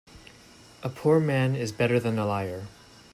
A 0.81 0.89
poor 0.89 1.19
man 1.19 1.55
is 1.55 1.71
better 1.71 1.99
than 1.99 2.17
a 2.17 2.25
liar. 2.25 2.65